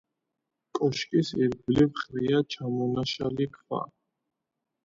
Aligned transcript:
კოშკის 0.77 1.29
ირგვლივ 1.41 1.93
ყრია 2.05 2.39
ჩამონაშალი 2.55 3.49
ქვა. 3.59 3.83